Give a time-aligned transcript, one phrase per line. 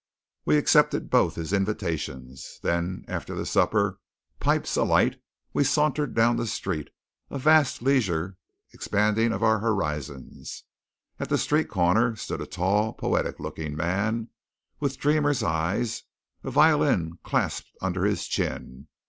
[0.45, 2.57] We accepted both his invitations.
[2.63, 3.99] Then, after the supper,
[4.39, 5.21] pipes alight,
[5.53, 6.89] we sauntered down the street,
[7.29, 8.35] a vast leisure
[8.73, 10.63] expanding our horizons.
[11.19, 14.29] At the street corner stood a tall, poetic looking man,
[14.79, 16.01] with dreamer's eyes,
[16.43, 18.87] a violin clasped under his chin.